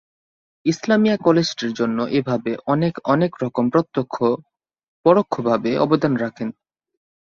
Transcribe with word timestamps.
ইসলামিয়া 0.65 1.15
কলেজটির 1.17 1.71
জন্য 1.73 1.97
এভাবে 2.17 2.51
অনেকে 2.65 2.99
অনেক 3.05 3.31
রকম 3.43 3.65
প্রত্যক্ষ 3.73 4.15
পরোক্ষভাবে 5.05 5.71
অবদান 5.77 6.13
রাখেন। 6.15 6.49